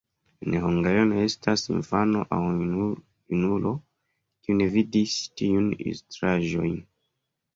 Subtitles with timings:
[0.43, 3.75] En Hungario ne estas infano aŭ junulo,
[4.47, 6.75] kiu ne vidis tiujn ilustraĵojn.